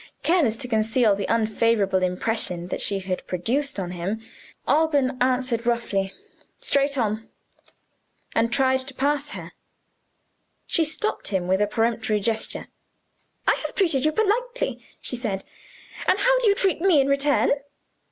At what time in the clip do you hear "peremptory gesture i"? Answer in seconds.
11.67-13.53